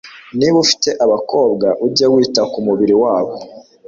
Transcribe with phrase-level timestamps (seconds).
[0.37, 3.33] niba ufite abakobwa, ujye wita ku mubiri wabo